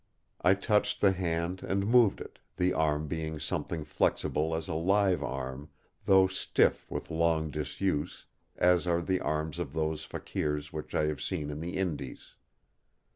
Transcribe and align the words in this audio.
I 0.41 0.55
touched 0.55 0.99
the 0.99 1.11
hand 1.11 1.61
and 1.61 1.85
moved 1.85 2.21
it, 2.21 2.39
the 2.57 2.73
arm 2.73 3.07
being 3.07 3.37
something 3.37 3.83
flexible 3.83 4.55
as 4.55 4.67
a 4.67 4.73
live 4.73 5.21
arm; 5.23 5.69
though 6.05 6.25
stiff 6.25 6.89
with 6.89 7.11
long 7.11 7.51
disuse, 7.51 8.25
as 8.57 8.87
are 8.87 9.03
the 9.03 9.19
arms 9.19 9.59
of 9.59 9.73
those 9.73 10.03
faqueers 10.03 10.73
which 10.73 10.95
I 10.95 11.05
have 11.05 11.21
seen 11.21 11.51
in 11.51 11.59
the 11.61 11.77
Indees. 11.77 12.33